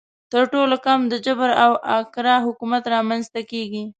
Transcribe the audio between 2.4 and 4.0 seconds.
حکومت رامنځته کیږي.